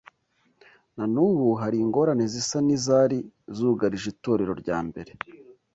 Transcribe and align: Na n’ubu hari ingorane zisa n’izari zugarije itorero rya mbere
Na 0.95 1.05
n’ubu 1.13 1.47
hari 1.61 1.77
ingorane 1.85 2.25
zisa 2.33 2.57
n’izari 2.65 3.19
zugarije 3.55 4.07
itorero 4.13 4.53
rya 4.61 4.77
mbere 4.87 5.11